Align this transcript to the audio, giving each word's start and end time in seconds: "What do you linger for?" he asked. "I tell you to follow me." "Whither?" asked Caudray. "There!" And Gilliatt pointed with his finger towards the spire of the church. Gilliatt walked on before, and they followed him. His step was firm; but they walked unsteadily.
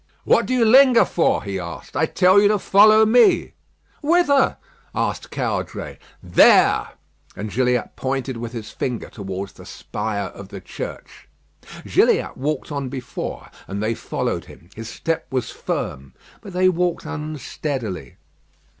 "What 0.23 0.47
do 0.47 0.53
you 0.55 0.65
linger 0.65 1.05
for?" 1.05 1.43
he 1.43 1.59
asked. 1.59 1.95
"I 1.95 2.07
tell 2.07 2.41
you 2.41 2.47
to 2.47 2.57
follow 2.57 3.05
me." 3.05 3.53
"Whither?" 4.01 4.57
asked 4.95 5.29
Caudray. 5.29 5.99
"There!" 6.23 6.87
And 7.35 7.51
Gilliatt 7.51 7.95
pointed 7.95 8.35
with 8.37 8.51
his 8.51 8.71
finger 8.71 9.09
towards 9.11 9.53
the 9.53 9.63
spire 9.67 10.29
of 10.29 10.47
the 10.47 10.59
church. 10.59 11.29
Gilliatt 11.85 12.35
walked 12.35 12.71
on 12.71 12.89
before, 12.89 13.51
and 13.67 13.79
they 13.83 13.93
followed 13.93 14.45
him. 14.45 14.71
His 14.75 14.89
step 14.89 15.27
was 15.31 15.51
firm; 15.51 16.15
but 16.41 16.53
they 16.53 16.67
walked 16.67 17.05
unsteadily. 17.05 18.15